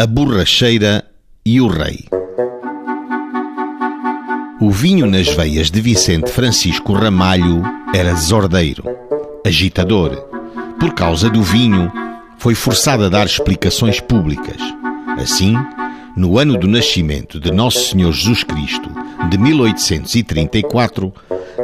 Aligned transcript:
A 0.00 0.06
borracheira 0.06 1.04
e 1.44 1.60
o 1.60 1.66
rei. 1.66 2.04
O 4.60 4.70
vinho 4.70 5.06
nas 5.06 5.26
veias 5.26 5.72
de 5.72 5.80
Vicente 5.80 6.30
Francisco 6.30 6.92
Ramalho 6.92 7.64
era 7.92 8.14
desordeiro, 8.14 8.84
agitador. 9.44 10.14
Por 10.78 10.94
causa 10.94 11.28
do 11.28 11.42
vinho, 11.42 11.90
foi 12.38 12.54
forçado 12.54 13.06
a 13.06 13.08
dar 13.08 13.26
explicações 13.26 13.98
públicas. 13.98 14.62
Assim, 15.20 15.56
no 16.16 16.38
ano 16.38 16.56
do 16.56 16.68
nascimento 16.68 17.40
de 17.40 17.50
Nosso 17.50 17.90
Senhor 17.90 18.12
Jesus 18.12 18.44
Cristo, 18.44 18.88
de 19.28 19.36
1834, 19.36 21.12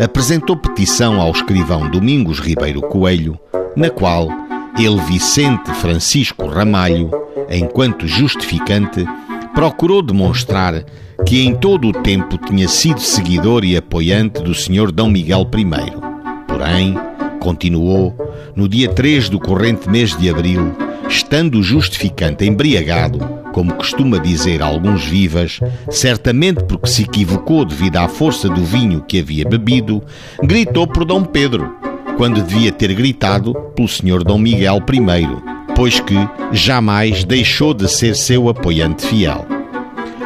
apresentou 0.02 0.56
petição 0.56 1.20
ao 1.20 1.30
escrivão 1.30 1.88
Domingos 1.88 2.40
Ribeiro 2.40 2.80
Coelho, 2.80 3.38
na 3.76 3.90
qual 3.90 4.28
ele, 4.76 5.00
Vicente 5.02 5.72
Francisco 5.74 6.48
Ramalho, 6.48 7.12
enquanto 7.50 8.06
justificante, 8.06 9.06
procurou 9.54 10.02
demonstrar 10.02 10.84
que 11.24 11.44
em 11.44 11.54
todo 11.54 11.88
o 11.88 11.92
tempo 11.92 12.36
tinha 12.38 12.68
sido 12.68 13.00
seguidor 13.00 13.64
e 13.64 13.76
apoiante 13.76 14.42
do 14.42 14.54
Sr. 14.54 14.90
D. 14.90 15.02
Miguel 15.08 15.48
I. 15.56 16.46
Porém, 16.46 16.94
continuou, 17.40 18.14
no 18.56 18.68
dia 18.68 18.88
3 18.88 19.28
do 19.28 19.38
corrente 19.38 19.88
mês 19.88 20.16
de 20.16 20.28
abril, 20.28 20.74
estando 21.08 21.58
o 21.58 21.62
justificante 21.62 22.44
embriagado, 22.44 23.18
como 23.52 23.74
costuma 23.74 24.18
dizer 24.18 24.62
alguns 24.62 25.04
vivas, 25.04 25.60
certamente 25.90 26.64
porque 26.64 26.88
se 26.88 27.02
equivocou 27.02 27.64
devido 27.64 27.96
à 27.98 28.08
força 28.08 28.48
do 28.48 28.64
vinho 28.64 29.02
que 29.02 29.20
havia 29.20 29.48
bebido, 29.48 30.02
gritou 30.42 30.86
por 30.86 31.04
Dom 31.04 31.22
Pedro, 31.24 31.72
quando 32.16 32.42
devia 32.42 32.72
ter 32.72 32.92
gritado 32.94 33.54
pelo 33.74 33.88
Sr. 33.88 34.24
Dom 34.24 34.38
Miguel 34.38 34.78
I, 34.78 35.53
pois 35.74 36.00
que 36.00 36.16
jamais 36.52 37.24
deixou 37.24 37.74
de 37.74 37.88
ser 37.88 38.14
seu 38.14 38.48
apoiante 38.48 39.06
fiel. 39.06 39.46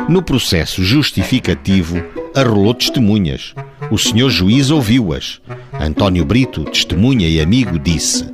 No 0.08 0.22
processo 0.22 0.82
justificativo, 0.82 2.02
arrolou 2.34 2.74
testemunhas. 2.74 3.54
O 3.90 3.98
senhor 3.98 4.30
juiz 4.30 4.70
ouviu-as. 4.70 5.40
António 5.72 6.24
Brito, 6.24 6.64
testemunha 6.64 7.28
e 7.28 7.40
amigo, 7.40 7.78
disse 7.78 8.26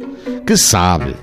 que 0.46 0.56
sabe, 0.56 1.14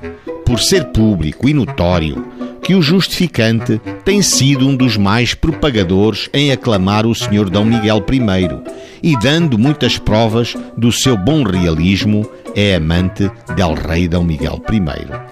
por 0.45 0.59
ser 0.59 0.85
público 0.85 1.47
e 1.47 1.53
notório, 1.53 2.25
que 2.63 2.75
o 2.75 2.81
justificante 2.81 3.79
tem 4.03 4.21
sido 4.21 4.67
um 4.67 4.75
dos 4.75 4.97
mais 4.97 5.33
propagadores 5.33 6.29
em 6.33 6.51
aclamar 6.51 7.05
o 7.05 7.15
senhor 7.15 7.49
Dom 7.49 7.65
Miguel 7.65 8.03
I 8.11 9.11
e 9.11 9.17
dando 9.17 9.57
muitas 9.57 9.97
provas 9.97 10.55
do 10.77 10.91
seu 10.91 11.17
bom 11.17 11.43
realismo, 11.43 12.25
é 12.55 12.75
amante 12.75 13.29
del 13.55 13.73
rei 13.73 14.07
Dom 14.07 14.23
Miguel 14.23 14.61
I. 14.71 15.30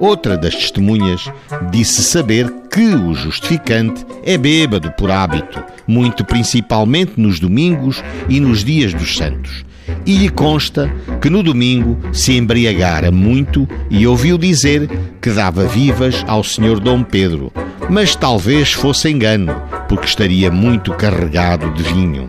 Outra 0.00 0.34
das 0.38 0.54
testemunhas 0.54 1.30
disse 1.70 2.02
saber 2.02 2.50
que 2.72 2.94
o 2.94 3.12
justificante 3.12 4.06
é 4.24 4.38
bêbado 4.38 4.90
por 4.92 5.10
hábito, 5.10 5.62
muito 5.86 6.24
principalmente 6.24 7.12
nos 7.18 7.38
domingos 7.38 8.02
e 8.26 8.40
nos 8.40 8.64
dias 8.64 8.94
dos 8.94 9.14
santos. 9.14 9.62
E 10.06 10.16
lhe 10.16 10.30
consta 10.30 10.90
que 11.20 11.28
no 11.28 11.42
domingo 11.42 11.98
se 12.14 12.34
embriagara 12.34 13.10
muito 13.10 13.68
e 13.90 14.06
ouviu 14.06 14.38
dizer 14.38 14.88
que 15.20 15.28
dava 15.28 15.66
vivas 15.66 16.24
ao 16.26 16.42
senhor 16.42 16.80
Dom 16.80 17.02
Pedro, 17.02 17.52
mas 17.90 18.16
talvez 18.16 18.72
fosse 18.72 19.10
engano, 19.10 19.54
porque 19.86 20.06
estaria 20.06 20.50
muito 20.50 20.94
carregado 20.94 21.70
de 21.74 21.82
vinho. 21.82 22.26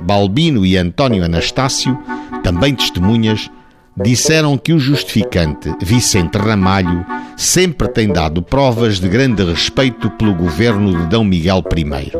Balbino 0.00 0.66
e 0.66 0.76
António 0.76 1.24
Anastácio, 1.24 1.96
também 2.42 2.74
testemunhas, 2.74 3.48
disseram 3.96 4.56
que 4.56 4.72
o 4.72 4.78
justificante 4.78 5.74
Vicente 5.82 6.38
Ramalho 6.38 7.04
sempre 7.36 7.88
tem 7.88 8.08
dado 8.08 8.42
provas 8.42 8.98
de 8.98 9.08
grande 9.08 9.44
respeito 9.44 10.10
pelo 10.10 10.34
governo 10.34 10.96
de 10.96 11.06
D. 11.06 11.24
Miguel 11.24 11.62
I, 11.76 12.12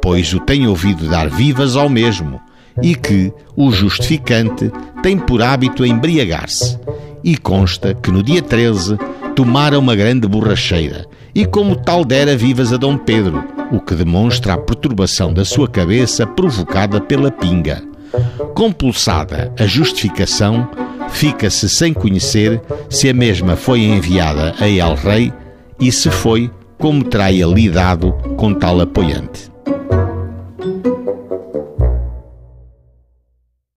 pois 0.00 0.32
o 0.32 0.40
tem 0.40 0.66
ouvido 0.66 1.08
dar 1.08 1.28
vivas 1.28 1.76
ao 1.76 1.88
mesmo, 1.88 2.40
e 2.82 2.94
que 2.94 3.32
o 3.56 3.70
justificante 3.72 4.70
tem 5.02 5.18
por 5.18 5.42
hábito 5.42 5.84
embriagar-se. 5.84 6.78
E 7.24 7.36
consta 7.36 7.94
que 7.94 8.10
no 8.10 8.22
dia 8.22 8.40
13 8.40 8.96
tomara 9.34 9.78
uma 9.78 9.96
grande 9.96 10.28
borracheira, 10.28 11.06
e 11.34 11.44
como 11.44 11.76
tal 11.76 12.04
dera 12.04 12.36
vivas 12.36 12.72
a 12.72 12.76
Dom 12.76 12.96
Pedro, 12.96 13.44
o 13.72 13.80
que 13.80 13.94
demonstra 13.94 14.54
a 14.54 14.58
perturbação 14.58 15.32
da 15.32 15.44
sua 15.44 15.68
cabeça 15.68 16.26
provocada 16.26 17.00
pela 17.00 17.30
pinga. 17.30 17.82
Compulsada 18.54 19.52
a 19.58 19.66
justificação, 19.66 20.68
fica-se 21.10 21.68
sem 21.68 21.92
conhecer 21.92 22.60
se 22.88 23.08
a 23.08 23.14
mesma 23.14 23.56
foi 23.56 23.80
enviada 23.80 24.54
a 24.58 24.68
El 24.68 24.94
Rei 24.94 25.32
e 25.80 25.90
se 25.92 26.10
foi, 26.10 26.50
como 26.78 27.04
terá 27.04 27.30
ele 27.32 27.54
lidado 27.54 28.12
com 28.36 28.54
tal 28.54 28.80
apoiante. 28.80 29.50